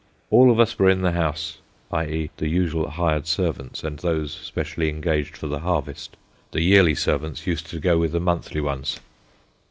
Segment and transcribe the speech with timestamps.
[0.31, 1.59] All of us were in the house
[1.91, 6.17] [i.e., the usual hired servants, and those specially engaged for the harvest]:
[6.53, 8.99] the yearly servants used to go with the monthly ones.